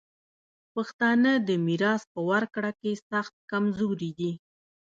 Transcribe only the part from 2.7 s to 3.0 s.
کي